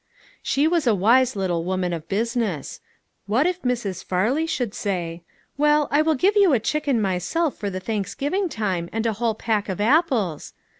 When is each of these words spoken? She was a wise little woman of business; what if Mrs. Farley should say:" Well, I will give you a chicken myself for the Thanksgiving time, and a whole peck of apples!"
She 0.41 0.67
was 0.67 0.87
a 0.87 0.95
wise 0.95 1.35
little 1.35 1.63
woman 1.63 1.93
of 1.93 2.09
business; 2.09 2.81
what 3.27 3.45
if 3.45 3.61
Mrs. 3.61 4.03
Farley 4.03 4.47
should 4.47 4.73
say:" 4.73 5.21
Well, 5.59 5.87
I 5.91 6.01
will 6.01 6.15
give 6.15 6.35
you 6.35 6.53
a 6.53 6.59
chicken 6.59 6.99
myself 6.99 7.55
for 7.55 7.69
the 7.69 7.79
Thanksgiving 7.79 8.49
time, 8.49 8.89
and 8.91 9.05
a 9.05 9.13
whole 9.13 9.35
peck 9.35 9.69
of 9.69 9.79
apples!" 9.79 10.53